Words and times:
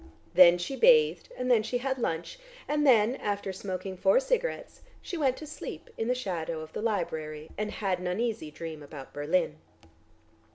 Then 0.33 0.57
she 0.57 0.75
bathed 0.75 1.29
and 1.37 1.51
then 1.51 1.61
she 1.61 1.77
had 1.77 1.99
lunch, 1.99 2.39
and 2.67 2.87
then, 2.87 3.17
after 3.17 3.53
smoking 3.53 3.95
four 3.95 4.19
cigarettes, 4.19 4.81
she 4.99 5.15
went 5.15 5.37
to 5.37 5.45
sleep 5.45 5.91
in 5.95 6.07
the 6.07 6.15
shadow 6.15 6.61
of 6.61 6.73
the 6.73 6.81
library 6.81 7.51
and 7.55 7.69
had 7.69 7.99
an 7.99 8.07
uneasy 8.07 8.49
dream 8.49 8.81
about 8.81 9.13
Berlin. 9.13 9.57